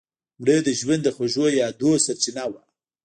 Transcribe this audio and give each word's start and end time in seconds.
مړه 0.41 0.57
د 0.65 0.69
ژوند 0.79 1.01
د 1.03 1.09
خوږو 1.15 1.45
یادونو 1.61 1.97
سرچینه 2.05 2.43
وه 2.51 2.61